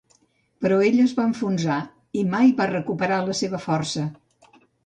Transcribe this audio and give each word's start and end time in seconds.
Però 0.65 0.79
ella 0.85 1.03
es 1.09 1.13
va 1.19 1.25
enfonsar 1.33 1.77
i 2.21 2.25
mai 2.33 2.57
va 2.63 2.69
recuperar 2.73 3.23
la 3.29 3.39
seva 3.45 3.63
força. 3.67 4.09